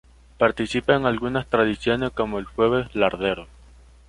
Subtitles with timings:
[0.39, 3.45] Participa en algunas tradiciones como el Jueves Lardero.